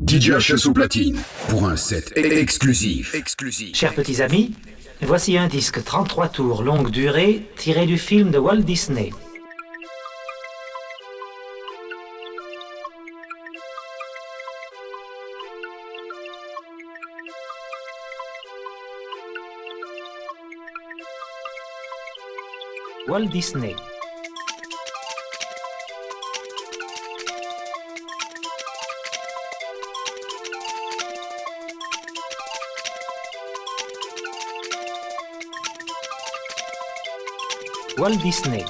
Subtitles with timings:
[0.00, 1.18] DJ HSO Platine
[1.48, 3.16] pour un set e- exclusif.
[3.16, 3.74] exclusif.
[3.76, 4.52] Chers petits amis,
[5.02, 9.10] voici un disque 33 tours longue durée tiré du film de Walt Disney.
[23.08, 23.74] Walt Disney.
[37.98, 38.64] Walt Disney.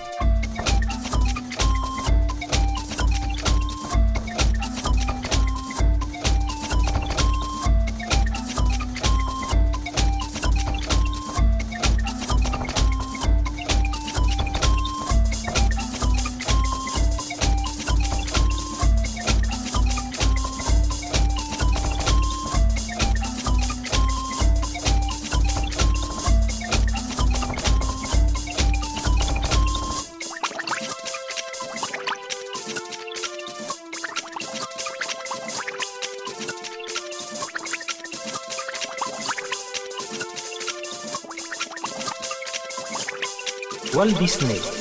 [44.08, 44.77] Walt Disney.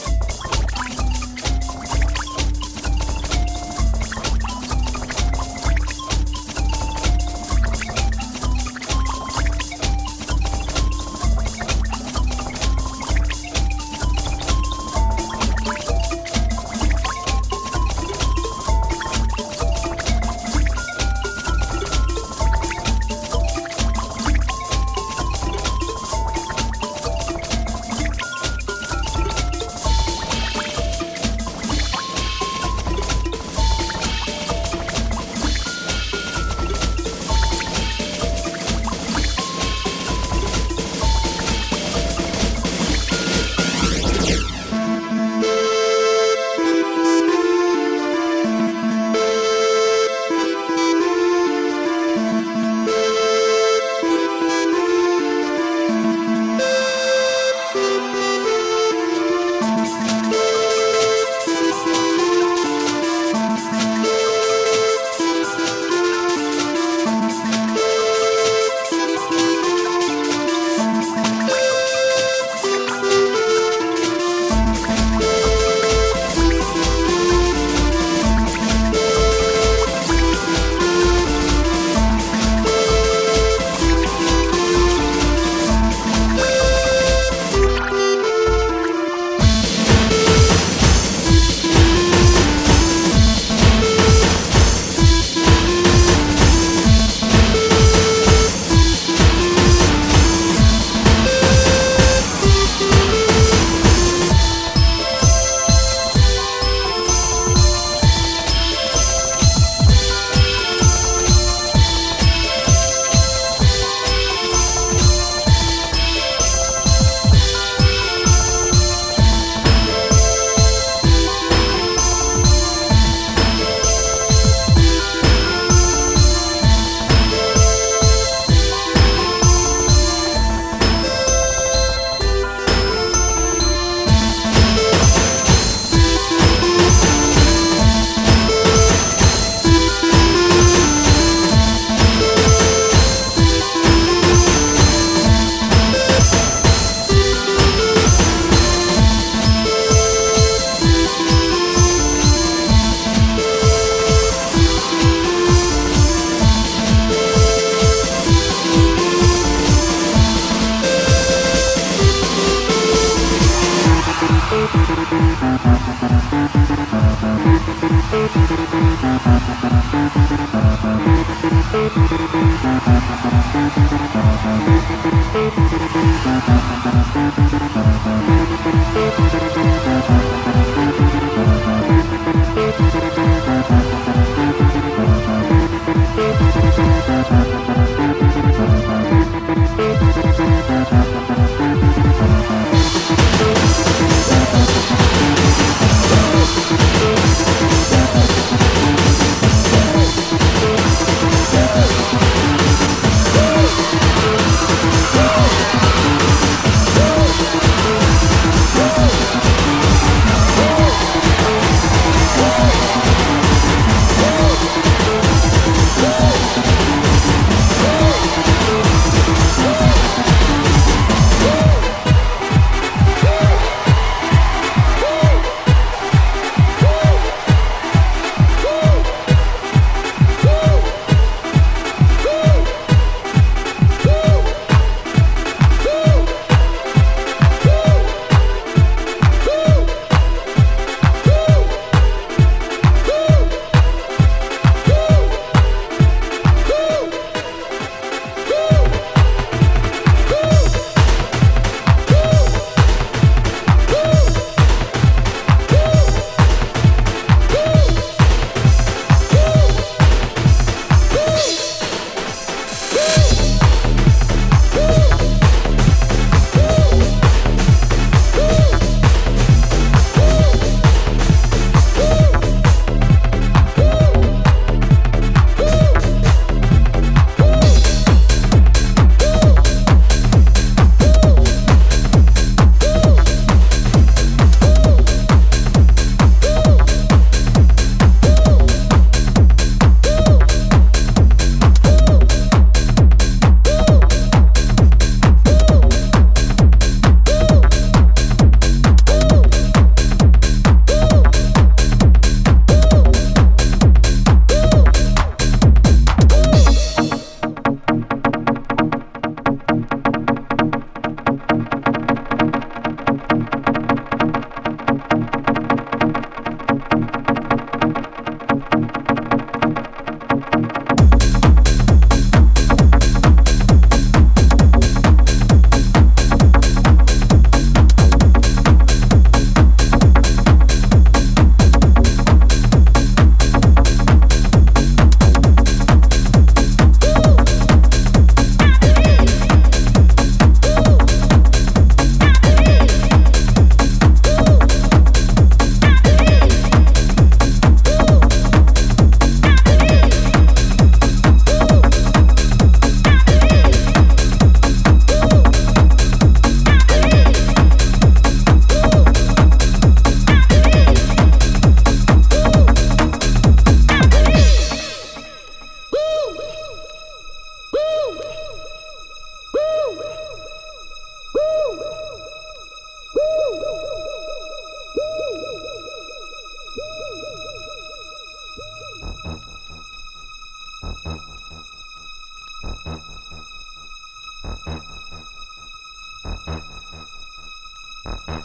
[388.25, 388.37] Thank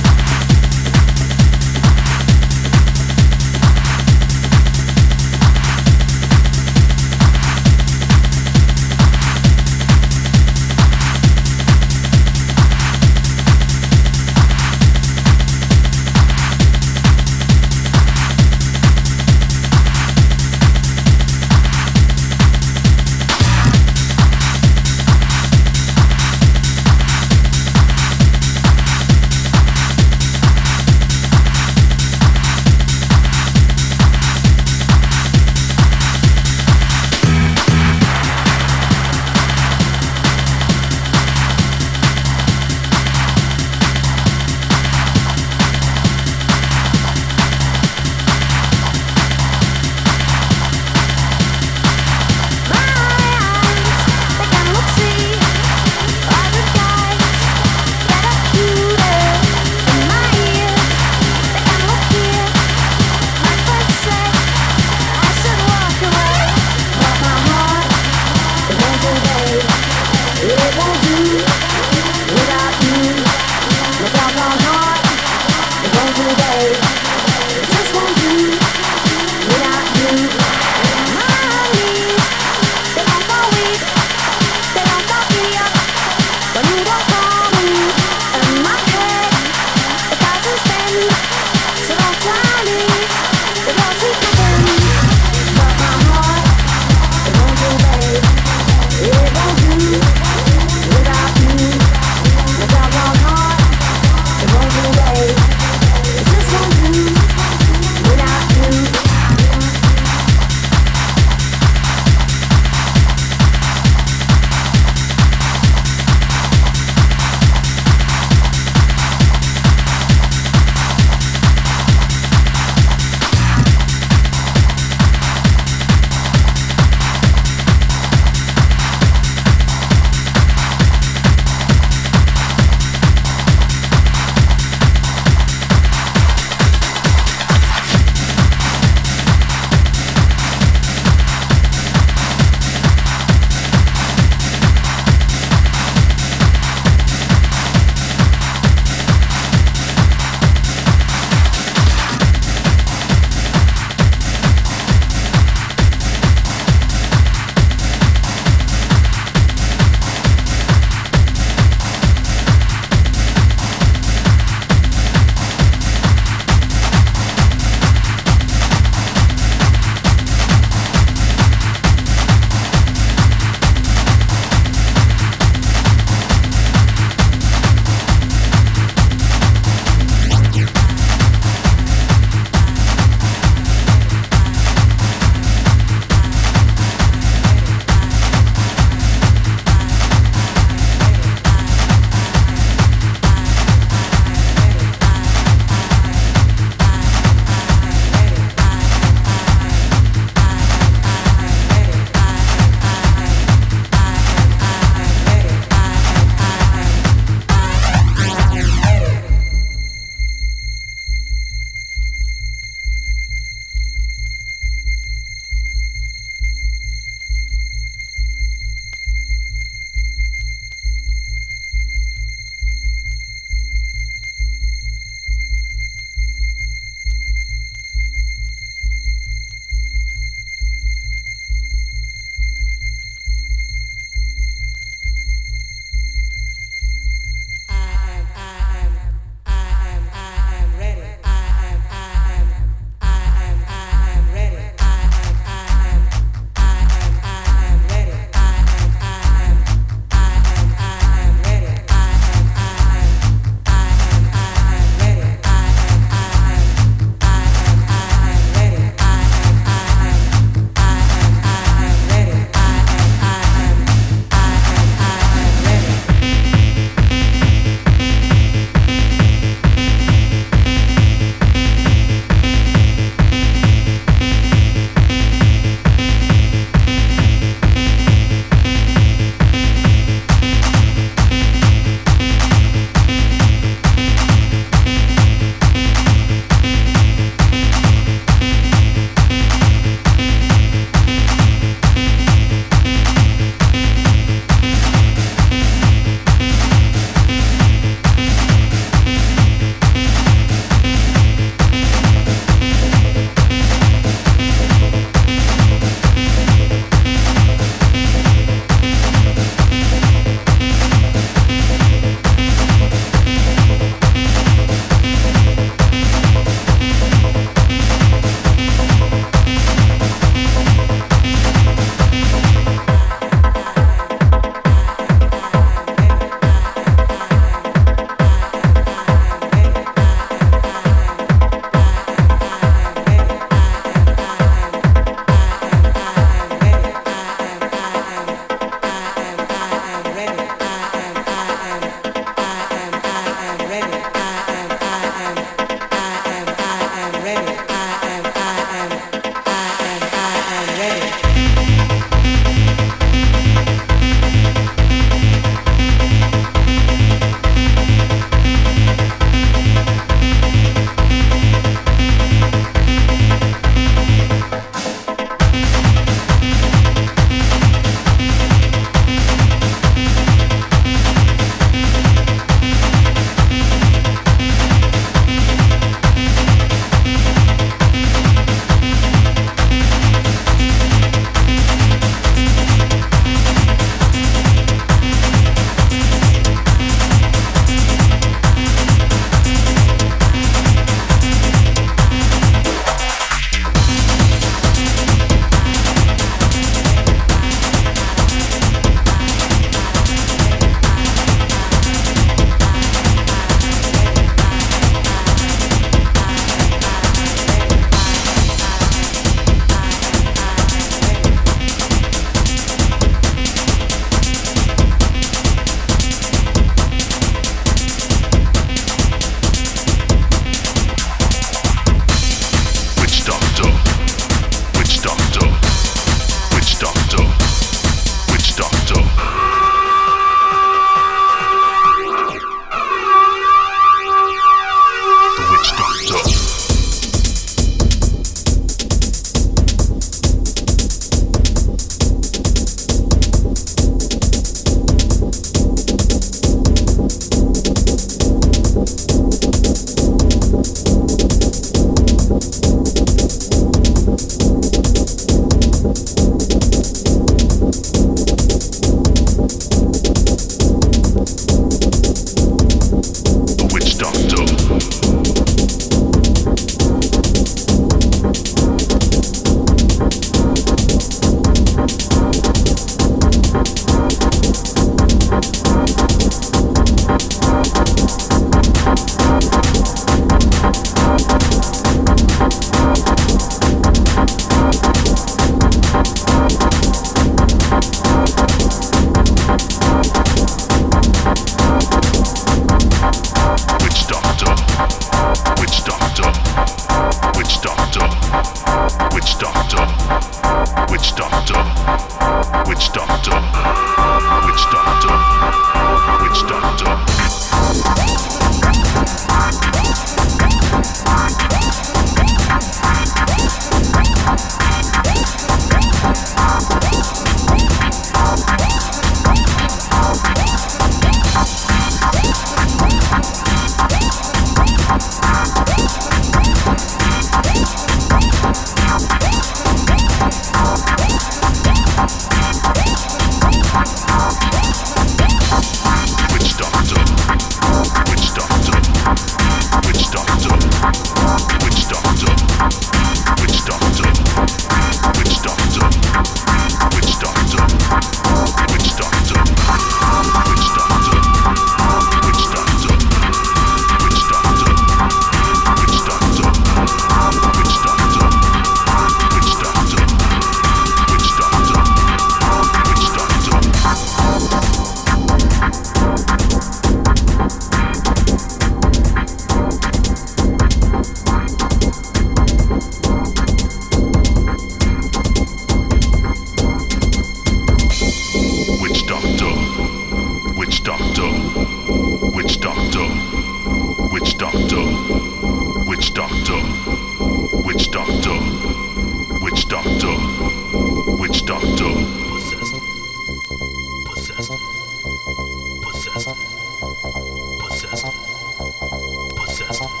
[599.71, 600.00] 加速。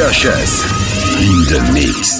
[0.00, 0.62] Joshes
[1.20, 2.19] in the mix.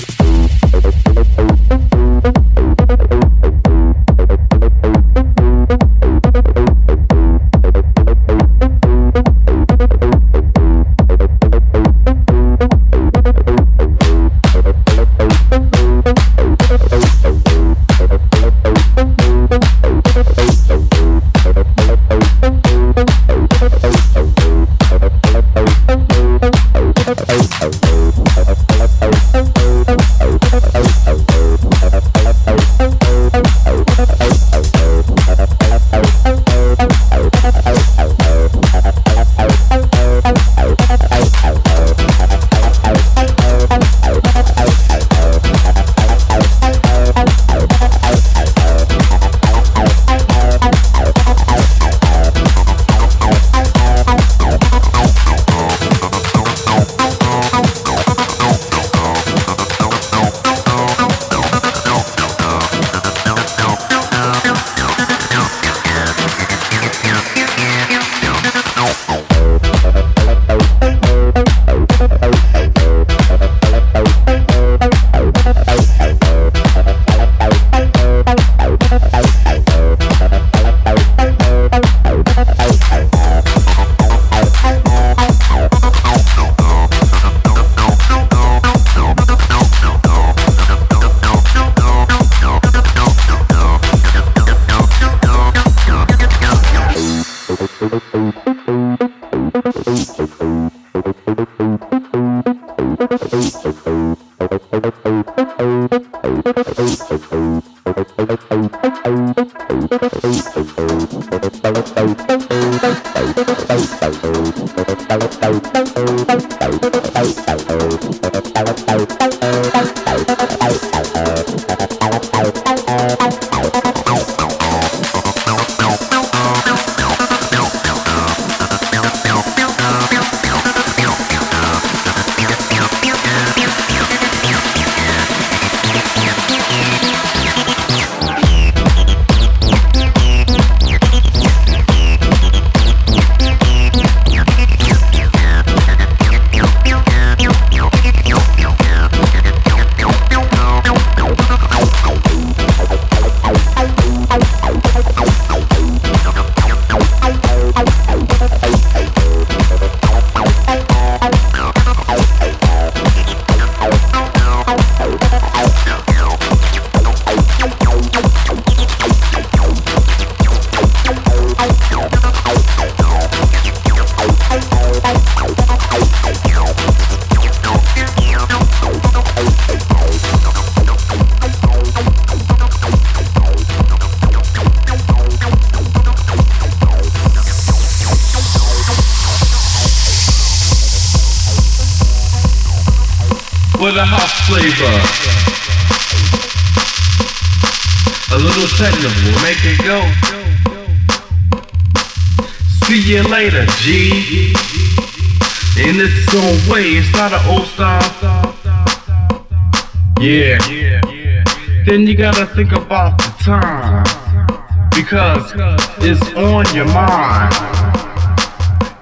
[216.73, 217.53] your mind.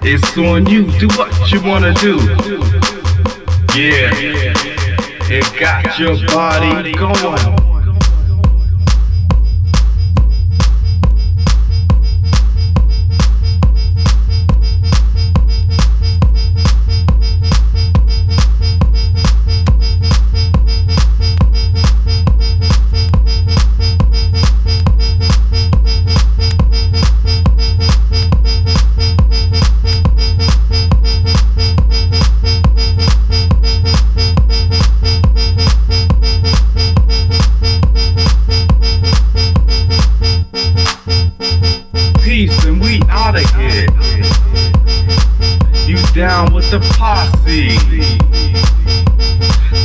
[0.02, 0.86] It's on you.
[0.98, 2.16] Do what you wanna do.
[3.78, 4.10] Yeah.
[5.32, 7.59] It got your body going.